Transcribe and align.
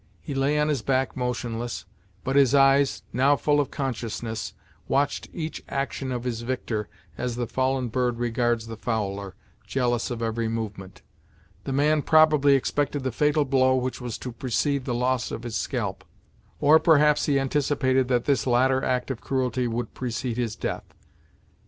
He 0.19 0.33
lay 0.33 0.57
on 0.57 0.67
his 0.67 0.81
back 0.81 1.15
motionless, 1.15 1.85
but 2.23 2.35
his 2.35 2.55
eyes, 2.55 3.03
now 3.13 3.35
full 3.35 3.59
of 3.59 3.69
consciousness, 3.69 4.55
watched 4.87 5.27
each 5.31 5.61
action 5.69 6.11
of 6.11 6.23
his 6.23 6.41
victor 6.41 6.89
as 7.19 7.35
the 7.35 7.45
fallen 7.45 7.87
bird 7.89 8.17
regards 8.17 8.65
the 8.65 8.77
fowler 8.77 9.35
jealous 9.67 10.09
of 10.09 10.23
every 10.23 10.47
movement. 10.47 11.03
The 11.65 11.71
man 11.73 12.01
probably 12.01 12.55
expected 12.55 13.03
the 13.03 13.11
fatal 13.11 13.45
blow 13.45 13.75
which 13.75 14.01
was 14.01 14.17
to 14.17 14.31
precede 14.31 14.85
the 14.85 14.95
loss 14.95 15.29
of 15.29 15.43
his 15.43 15.55
scalp; 15.55 16.03
or 16.59 16.79
perhaps 16.79 17.27
he 17.27 17.39
anticipated 17.39 18.07
that 18.07 18.25
this 18.25 18.47
latter 18.47 18.83
act 18.83 19.11
of 19.11 19.21
cruelty 19.21 19.67
would 19.67 19.93
precede 19.93 20.37
his 20.37 20.55
death. 20.55 20.95